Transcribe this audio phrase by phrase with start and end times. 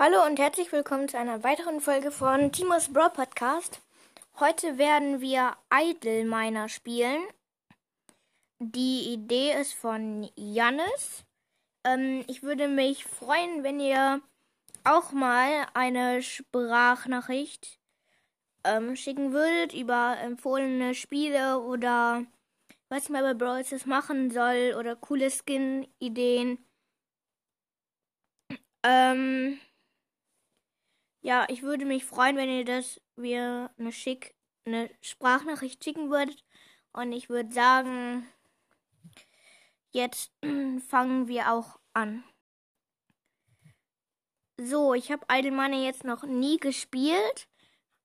[0.00, 3.80] Hallo und herzlich willkommen zu einer weiteren Folge von Timos Brawl Podcast.
[4.38, 7.20] Heute werden wir Idle Miner spielen.
[8.60, 11.24] Die Idee ist von Jannis.
[11.82, 14.20] Ähm, ich würde mich freuen, wenn ihr
[14.84, 17.80] auch mal eine Sprachnachricht
[18.62, 22.24] ähm, schicken würdet über empfohlene Spiele oder
[22.88, 26.64] was ich mal bei Brawl Stars machen soll oder coole Skin-Ideen.
[28.84, 29.58] Ähm,
[31.20, 34.34] ja, ich würde mich freuen, wenn ihr das mir eine schick
[34.68, 36.44] eine Sprachnachricht schicken würdet.
[36.92, 38.26] Und ich würde sagen,
[39.90, 40.32] jetzt
[40.88, 42.22] fangen wir auch an.
[44.56, 47.48] So, ich habe Idle Money jetzt noch nie gespielt.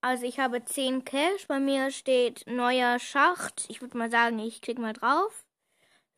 [0.00, 1.46] Also ich habe 10 Cash.
[1.48, 3.64] Bei mir steht neuer Schacht.
[3.68, 5.46] Ich würde mal sagen, ich klicke mal drauf.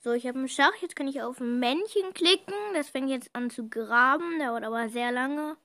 [0.01, 0.83] So, ich habe einen Schacht.
[0.83, 2.55] Jetzt kann ich auf ein Männchen klicken.
[2.75, 4.39] Das fängt jetzt an zu graben.
[4.39, 5.57] Dauert aber sehr lange.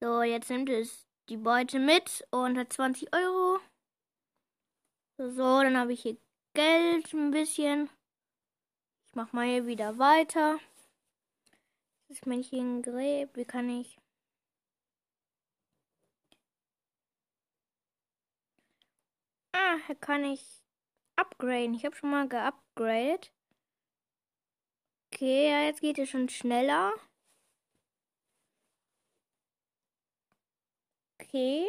[0.00, 3.58] So, jetzt nimmt es die Beute mit und hat 20 Euro.
[5.16, 6.16] So, dann habe ich hier
[6.54, 7.90] Geld ein bisschen.
[9.06, 10.60] Ich mache mal hier wieder weiter.
[12.08, 13.36] Das Männchen gräbt.
[13.36, 13.98] Wie kann ich...
[19.52, 20.62] Ah, hier kann ich
[21.16, 21.74] upgraden.
[21.74, 23.32] Ich habe schon mal geupgradet.
[25.12, 26.92] Okay, ja, jetzt geht es schon schneller.
[31.28, 31.66] Okay.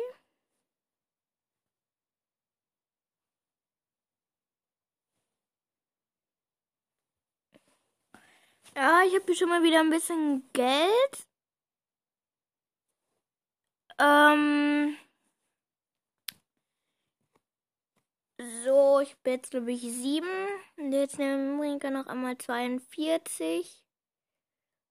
[8.75, 11.27] Ja, ich habe schon mal wieder ein bisschen Geld.
[13.99, 14.95] Ähm.
[18.63, 20.27] So, ich bin jetzt, glaube ich, sieben.
[20.77, 23.83] Und jetzt nehmen wir noch einmal 42.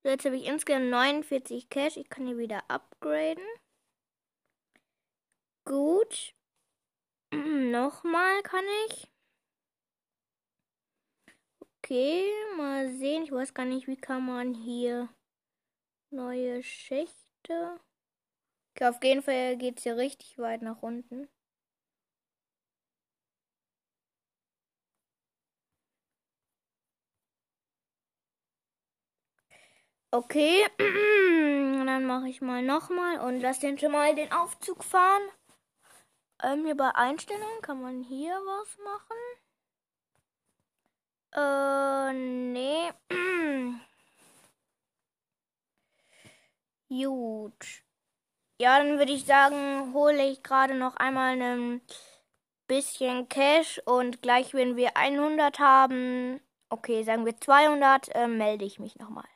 [0.03, 1.97] So, jetzt habe ich insgesamt 49 Cash.
[1.97, 3.43] Ich kann hier wieder upgraden.
[5.69, 6.35] Gut.
[7.31, 9.13] Nochmal kann ich.
[11.83, 12.25] Okay,
[12.57, 13.25] mal sehen.
[13.25, 15.11] Ich weiß gar nicht, wie kann man hier
[16.11, 17.81] neue Schächte.
[18.75, 21.29] Okay, auf jeden Fall geht es hier richtig weit nach unten.
[30.11, 30.65] Okay,
[31.87, 35.23] dann mache ich mal nochmal und lass den schon mal den Aufzug fahren.
[36.43, 39.17] Ähm, hier bei Einstellungen kann man hier was machen.
[41.35, 42.93] Äh, nee.
[46.89, 47.83] Gut.
[48.61, 51.81] Ja, dann würde ich sagen, hole ich gerade noch einmal ein
[52.67, 58.79] bisschen Cash und gleich, wenn wir 100 haben, okay, sagen wir 200, äh, melde ich
[58.79, 59.29] mich nochmal.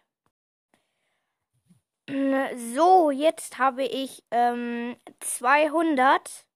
[2.75, 6.47] So, jetzt habe ich ähm, 200.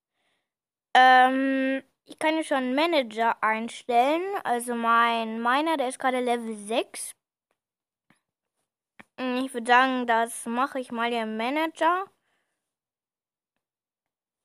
[0.98, 4.22] Ähm, ich kann hier schon Manager einstellen.
[4.44, 7.14] Also mein meiner, der ist gerade Level 6.
[9.18, 12.06] Hm, ich würde sagen, das mache ich mal der Manager.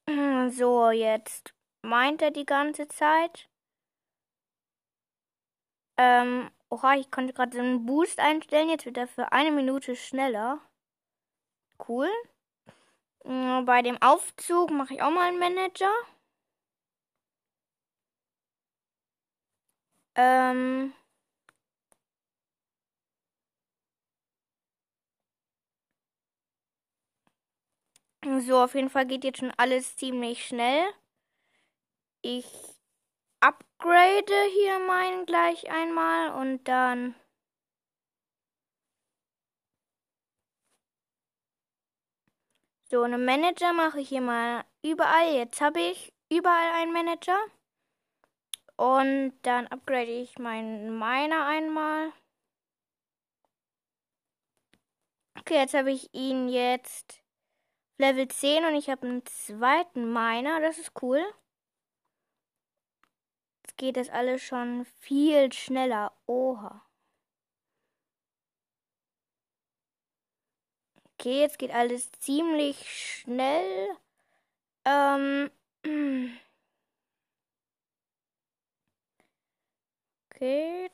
[0.09, 1.53] Hm, so, jetzt
[1.83, 3.47] meint er die ganze Zeit.
[5.97, 8.69] Ähm, oha, ich konnte gerade so einen Boost einstellen.
[8.69, 10.59] Jetzt wird er für eine Minute schneller.
[11.87, 12.09] Cool.
[13.23, 15.91] Hm, bei dem Aufzug mache ich auch mal einen Manager.
[20.15, 20.93] Ähm.
[28.45, 30.85] So, auf jeden Fall geht jetzt schon alles ziemlich schnell.
[32.23, 32.45] Ich
[33.39, 37.15] upgrade hier meinen gleich einmal und dann.
[42.91, 45.33] So, eine Manager mache ich hier mal überall.
[45.33, 47.37] Jetzt habe ich überall einen Manager.
[48.81, 52.11] Und dann upgrade ich meinen Miner einmal.
[55.37, 57.21] Okay, jetzt habe ich ihn jetzt
[57.99, 60.61] Level 10 und ich habe einen zweiten Miner.
[60.61, 61.23] Das ist cool.
[63.61, 66.11] Jetzt geht das alles schon viel schneller.
[66.25, 66.83] Oha.
[71.19, 73.95] Okay, jetzt geht alles ziemlich schnell.
[74.85, 75.51] Ähm.
[80.41, 80.89] Okay.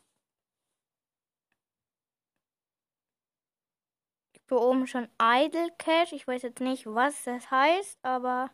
[4.34, 6.16] Ich bin oben schon Idle Cache.
[6.16, 8.50] Ich weiß jetzt nicht, was das heißt, aber.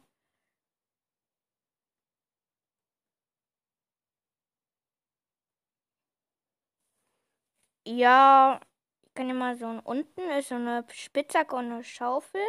[7.86, 8.60] Ja,
[9.04, 12.42] ich kann ja mal so unten ist so eine Spitzhacke und eine Schaufel.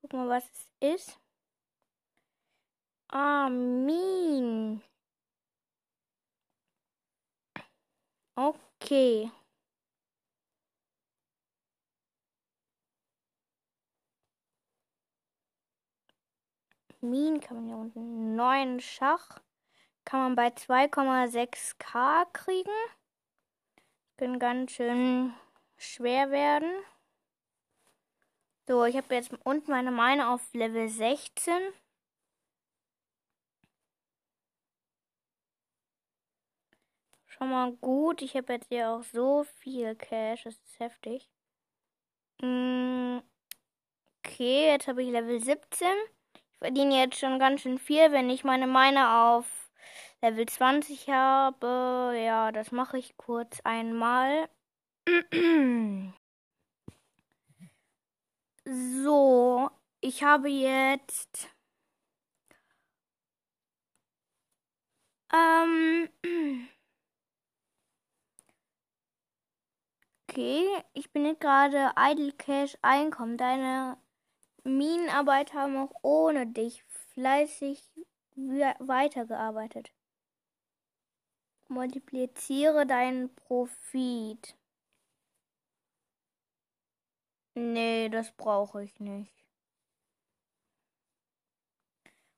[0.00, 1.20] Guck mal, was es ist.
[3.10, 3.48] Ah,
[8.36, 9.30] Okay.
[17.00, 18.36] Min kann man hier unten.
[18.36, 19.40] Neuen Schach
[20.04, 22.70] kann man bei 2,6k kriegen.
[24.18, 25.34] Können ganz schön
[25.78, 26.70] schwer werden.
[28.66, 31.52] So, ich habe jetzt unten meine Meine auf Level 16.
[37.36, 38.22] Schon mal gut.
[38.22, 40.44] Ich habe jetzt hier auch so viel Cash.
[40.44, 41.28] Das ist heftig.
[42.42, 43.18] Mm,
[44.24, 45.88] okay, jetzt habe ich Level 17.
[46.34, 49.70] Ich verdiene jetzt schon ganz schön viel, wenn ich meine Meine auf
[50.22, 52.14] Level 20 habe.
[52.24, 54.48] Ja, das mache ich kurz einmal.
[58.68, 61.48] So, ich habe jetzt
[65.32, 66.08] ähm
[70.36, 73.38] Okay, ich bin gerade Idle Cash Einkommen.
[73.38, 73.96] Deine
[74.64, 76.84] Minenarbeiter haben auch ohne dich
[77.14, 77.82] fleißig
[78.34, 79.92] weitergearbeitet.
[81.68, 84.54] Multipliziere deinen Profit.
[87.54, 89.32] Nee, das brauche ich nicht.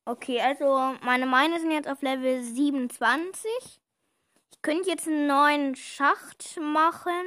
[0.04, 3.50] Okay, also meine Meine sind jetzt auf Level 27.
[4.52, 7.26] Ich könnte jetzt einen neuen Schacht machen.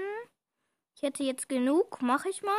[1.01, 2.03] Ich hätte jetzt genug.
[2.03, 2.53] Mache ich mal.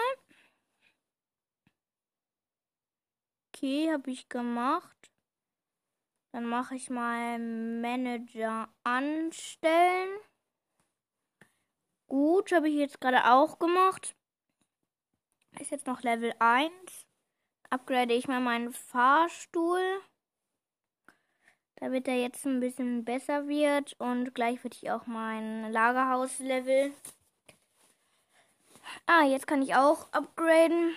[3.46, 5.12] Okay, habe ich gemacht.
[6.32, 10.18] Dann mache ich mal Manager anstellen.
[12.08, 14.16] Gut, habe ich jetzt gerade auch gemacht.
[15.60, 16.72] Ist jetzt noch Level 1.
[17.70, 20.00] Upgrade ich mal meinen Fahrstuhl.
[21.76, 23.94] Damit er jetzt ein bisschen besser wird.
[24.00, 26.92] Und gleich würde ich auch mein Lagerhaus level.
[29.06, 30.96] Ah, jetzt kann ich auch upgraden.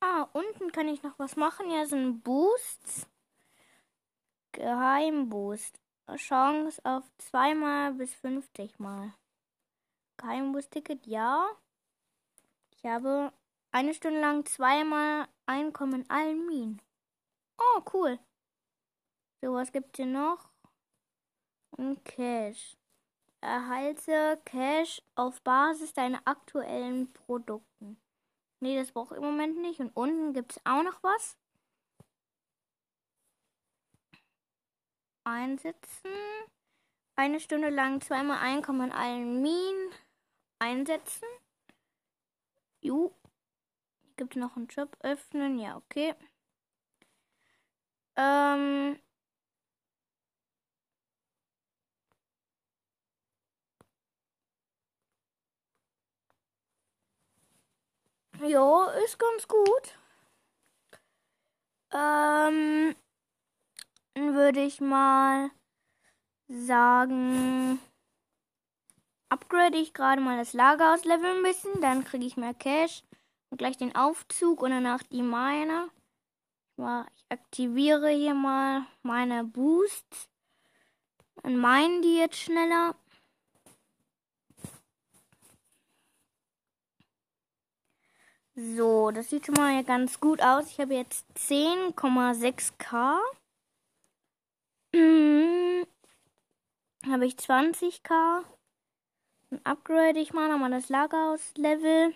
[0.00, 1.70] Ah, unten kann ich noch was machen.
[1.70, 3.08] Ja, sind Boosts.
[4.52, 5.80] Geheimboost.
[6.14, 9.12] Chance auf zweimal bis 50 Mal.
[10.18, 11.48] Geheimboost-Ticket, ja.
[12.76, 13.32] Ich habe
[13.72, 16.82] eine Stunde lang zweimal Einkommen in allen Minen.
[17.58, 18.18] Oh, cool.
[19.40, 20.48] So, was gibt's hier noch?
[21.76, 22.76] Und Cash.
[23.40, 27.98] Erhalte Cash auf Basis deiner aktuellen Produkten.
[28.60, 29.80] Nee, das brauche ich im Moment nicht.
[29.80, 31.36] Und unten gibt es auch noch was.
[35.26, 36.10] einsetzen.
[37.16, 39.90] Eine Stunde lang zweimal Einkommen in allen Minen
[40.58, 41.26] einsetzen.
[42.80, 43.10] Ju.
[44.16, 45.58] Gibt noch einen Job öffnen?
[45.58, 46.14] Ja, okay.
[48.16, 48.98] Ähm.
[58.42, 59.98] Ja, ist ganz gut.
[61.92, 62.94] Ähm
[64.14, 65.50] würde ich mal
[66.48, 67.78] sagen,
[69.28, 73.02] upgrade ich gerade mal das Lager aus Level ein bisschen, dann kriege ich mehr Cash
[73.50, 75.90] und gleich den Aufzug und danach die Mine.
[76.78, 80.28] Ich aktiviere hier mal meine Boosts.
[81.42, 82.94] Dann meinen die jetzt schneller.
[88.58, 90.70] So, das sieht schon mal ganz gut aus.
[90.70, 93.18] Ich habe jetzt 10,6k.
[94.94, 95.86] Mhm.
[97.06, 98.44] Habe ich 20k.
[99.50, 102.14] Dann upgrade ich mal nochmal das Lagerhaus-Level.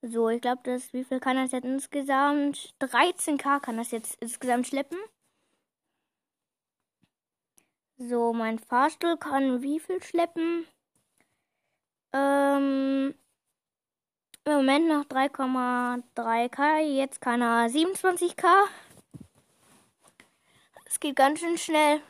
[0.00, 2.74] So, ich glaube, das, wie viel kann das jetzt insgesamt?
[2.80, 4.98] 13k kann das jetzt insgesamt schleppen.
[7.98, 10.66] So, mein Fahrstuhl kann wie viel schleppen?
[12.14, 13.14] Ähm,
[14.44, 16.78] im Moment noch 3,3k.
[16.80, 18.46] Jetzt kann er 27k.
[20.86, 22.00] Es geht ganz schön schnell.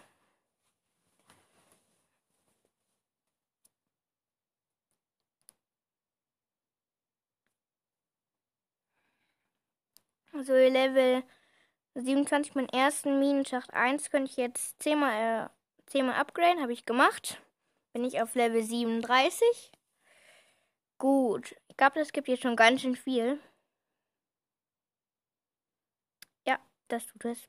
[10.33, 11.23] Also Level
[11.95, 16.73] 27, meinen ersten Minenschacht 1 könnte ich jetzt 10 mal, äh, 10 mal upgraden, habe
[16.73, 17.41] ich gemacht.
[17.93, 19.73] Bin ich auf Level 37.
[20.99, 23.41] Gut, ich glaube, das gibt hier schon ganz schön viel.
[26.47, 27.47] Ja, das tut es.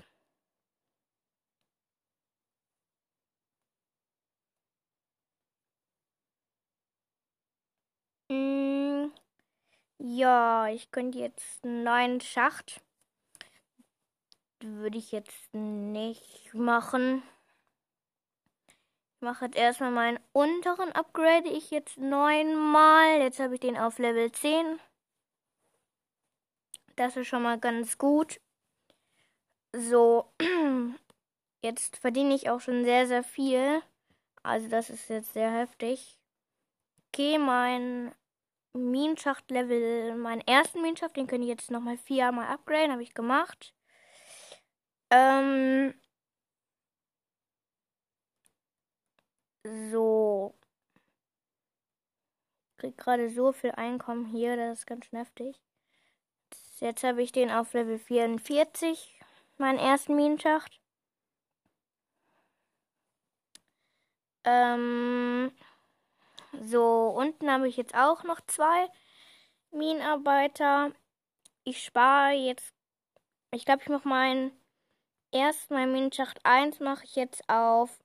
[10.00, 12.82] Ja, ich könnte jetzt einen neuen Schacht.
[14.62, 17.24] Würde ich jetzt nicht machen.
[19.24, 21.48] Ich mache jetzt erstmal meinen unteren Upgrade.
[21.48, 23.22] Ich jetzt neunmal.
[23.22, 24.82] Jetzt habe ich den auf Level 10.
[26.98, 28.42] Das ist schon mal ganz gut.
[29.72, 30.30] So,
[31.64, 33.82] jetzt verdiene ich auch schon sehr, sehr viel.
[34.44, 36.20] Also das ist jetzt sehr heftig.
[37.08, 38.14] Okay, mein
[38.74, 43.74] Minenschacht-Level, meinen ersten Minenschacht, den könnte ich jetzt nochmal viermal upgraden, habe ich gemacht.
[45.10, 45.94] Ähm,
[49.64, 50.56] so.
[52.78, 55.60] Krieg gerade so viel Einkommen hier, das ist ganz heftig.
[56.80, 59.20] Jetzt habe ich den auf Level 44,
[59.58, 60.82] meinen ersten Minenschacht.
[64.44, 65.54] Ähm,
[66.62, 68.90] so, unten habe ich jetzt auch noch zwei
[69.72, 70.92] Minenarbeiter.
[71.64, 72.74] Ich spare jetzt,
[73.52, 74.52] ich glaube, ich mache meinen
[75.32, 78.03] ersten, mein Minenschacht 1 mache ich jetzt auf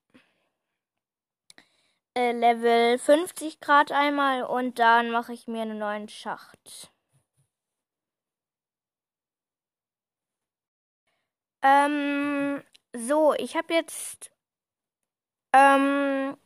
[2.19, 6.91] äh, Level 50 Grad einmal und dann mache ich mir einen neuen Schacht.
[11.63, 14.33] Ähm, so, ich habe jetzt
[15.53, 16.37] ähm,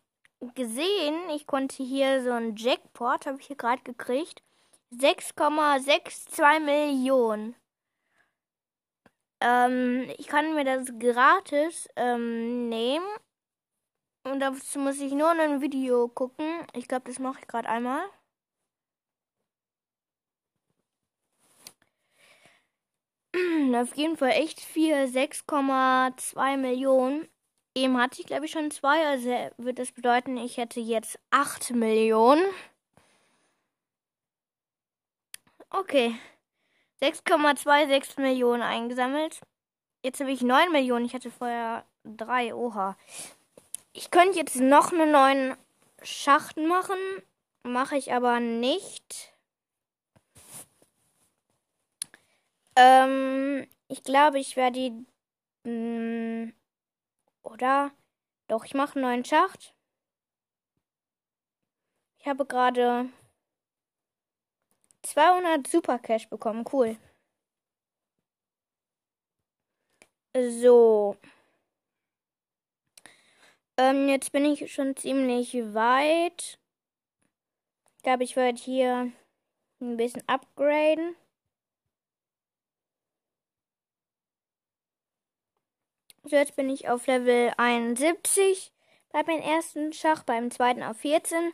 [0.55, 4.43] gesehen, ich konnte hier so ein Jackpot, habe ich hier gerade gekriegt.
[4.93, 7.57] 6,62 Millionen.
[9.41, 13.07] Ähm, ich kann mir das gratis ähm, nehmen.
[14.25, 16.47] Und dazu muss ich nur ein Video gucken.
[16.75, 18.05] Ich glaube, das mache ich gerade einmal.
[23.75, 24.95] Auf jeden Fall echt viel.
[24.95, 27.29] 6,2 Millionen.
[27.75, 29.07] Eben hatte ich, glaube ich, schon zwei.
[29.07, 32.45] Also wird das bedeuten, ich hätte jetzt 8 Millionen.
[35.71, 36.15] Okay.
[37.01, 39.41] 6,26 Millionen eingesammelt.
[40.05, 41.07] Jetzt habe ich 9 Millionen.
[41.07, 42.55] Ich hatte vorher 3.
[42.55, 42.97] Oha.
[43.95, 45.57] Ich könnte jetzt noch einen neuen
[46.03, 46.97] Schacht machen.
[47.63, 49.35] Mache ich aber nicht.
[52.77, 54.91] Ähm, ich glaube, ich werde die.
[55.69, 56.55] Mh, hm,
[57.43, 57.93] oder?
[58.49, 59.75] Doch, ich mache einen neuen Schacht.
[62.19, 63.09] Ich habe gerade
[65.03, 66.65] 200 Super Cash bekommen.
[66.73, 66.97] Cool.
[70.35, 71.17] So.
[73.83, 76.61] Ähm, jetzt bin ich schon ziemlich weit.
[77.97, 79.11] Ich glaube, ich werde hier
[79.81, 81.17] ein bisschen upgraden.
[86.23, 88.73] So, jetzt bin ich auf Level 71
[89.11, 91.53] bei meinem ersten Schach, beim zweiten auf 14,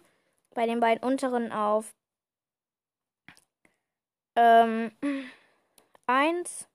[0.54, 1.94] bei den beiden unteren auf
[4.36, 4.92] ähm,
[6.06, 6.68] 1.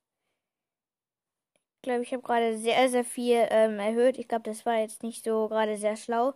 [1.84, 4.18] Glaube, ich habe gerade sehr, sehr viel ähm, erhöht.
[4.18, 6.34] Ich glaube, das war jetzt nicht so gerade sehr schlau.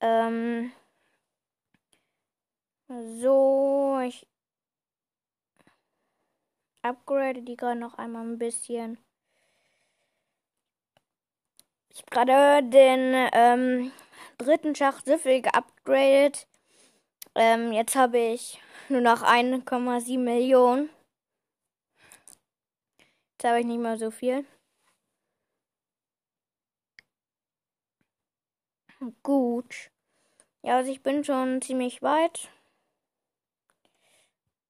[0.00, 0.72] Ähm,
[3.20, 4.26] so, ich
[6.82, 8.98] upgrade die gerade noch einmal ein bisschen.
[11.90, 13.92] Ich habe gerade den ähm,
[14.38, 16.47] dritten Schacht Süffel geupgradet.
[17.34, 20.90] Ähm, jetzt habe ich nur noch 1,7 Millionen.
[23.32, 24.44] Jetzt habe ich nicht mehr so viel.
[29.22, 29.90] Gut.
[30.62, 32.48] Ja, also ich bin schon ziemlich weit.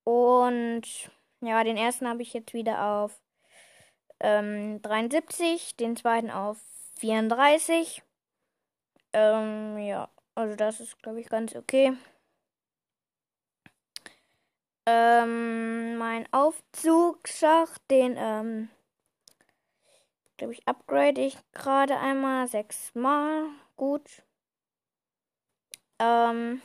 [0.04, 1.10] Und
[1.40, 3.20] ja, den ersten habe ich jetzt wieder auf
[4.20, 6.58] ähm, 73, den zweiten auf
[6.96, 8.02] 34.
[9.12, 11.96] Ähm, ja, also das ist, glaube ich, ganz okay.
[14.90, 18.70] Ähm, mein Aufzugsschacht, den, ähm,
[20.38, 23.44] glaube ich, upgrade ich gerade einmal sechsmal.
[23.76, 24.22] Gut.
[25.98, 26.62] Ähm,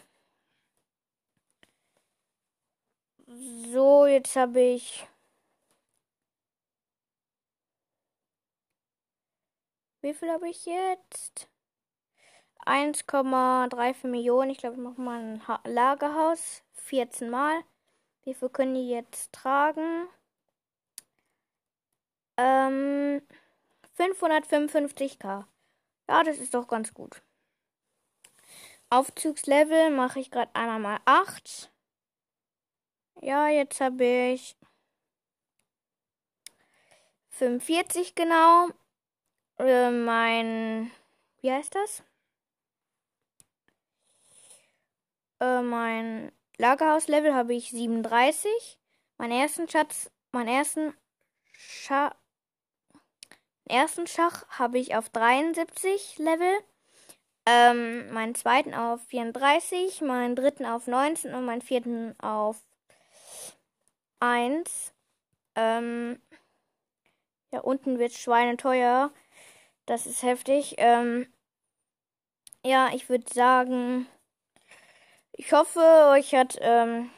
[3.73, 5.07] So, jetzt habe ich.
[10.01, 11.49] Wie viel habe ich jetzt?
[12.65, 14.51] 1,34 Millionen.
[14.51, 16.63] Ich glaube, ich mache mal ein ha Lagerhaus.
[16.73, 17.63] 14 Mal.
[18.25, 20.07] Wie viel können die jetzt tragen?
[22.37, 23.21] Ähm,
[23.97, 25.45] 555k.
[26.09, 27.21] Ja, das ist doch ganz gut.
[28.89, 31.71] Aufzugslevel mache ich gerade einmal mal 8.
[33.21, 34.55] Ja, jetzt habe ich
[37.31, 38.69] 45 genau.
[39.57, 40.91] Äh, mein,
[41.41, 42.03] wie heißt das?
[45.39, 48.49] Äh, mein Lagerhaus-Level habe ich 37.
[49.17, 50.93] Meinen ersten Schatz, meinen ersten
[51.53, 52.15] Scha
[53.65, 56.53] ersten Schach habe ich auf 73 Level.
[57.45, 62.61] Ähm, meinen zweiten auf 34, meinen dritten auf 19 und meinen vierten auf
[64.19, 64.93] 1.
[65.55, 66.21] Ähm,
[67.51, 69.11] ja, unten wird schweineteuer.
[69.85, 70.75] Das ist heftig.
[70.77, 71.27] Ähm,
[72.65, 74.07] ja, ich würde sagen,
[75.33, 75.79] ich hoffe,
[76.11, 77.09] euch hat ähm,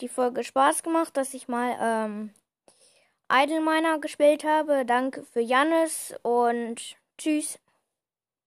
[0.00, 2.34] die Folge Spaß gemacht, dass ich mal ähm,
[3.30, 4.84] Idle Miner gespielt habe.
[4.84, 7.58] Danke für Jannis und tschüss.